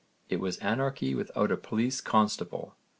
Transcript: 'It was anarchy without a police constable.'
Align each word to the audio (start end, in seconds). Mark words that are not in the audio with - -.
'It 0.29 0.39
was 0.39 0.57
anarchy 0.57 1.13
without 1.13 1.51
a 1.51 1.55
police 1.57 2.01
constable.' 2.01 2.75